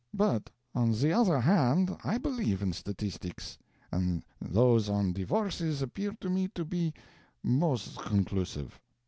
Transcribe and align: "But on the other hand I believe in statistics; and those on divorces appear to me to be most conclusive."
"But 0.15 0.49
on 0.73 0.93
the 0.93 1.13
other 1.13 1.39
hand 1.39 1.95
I 2.03 2.17
believe 2.17 2.63
in 2.63 2.73
statistics; 2.73 3.59
and 3.91 4.23
those 4.41 4.89
on 4.89 5.13
divorces 5.13 5.83
appear 5.83 6.13
to 6.21 6.27
me 6.27 6.47
to 6.55 6.65
be 6.65 6.91
most 7.43 7.99
conclusive." 7.99 8.79